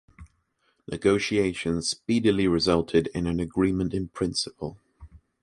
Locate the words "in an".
3.13-3.39